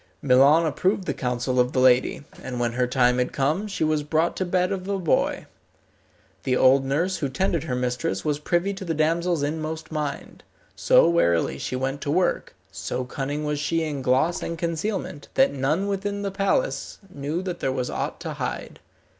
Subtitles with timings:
[0.23, 4.01] Milon approved the counsel of the lady, and when her time had come she was
[4.01, 5.45] brought to bed of a boy.
[6.41, 10.41] The old nurse who tended her mistress was privy to the damsel's inmost mind.
[10.75, 15.53] So warily she went to work, so cunning was she in gloss and concealment, that
[15.53, 18.79] none within the palace knew that there was aught to hide.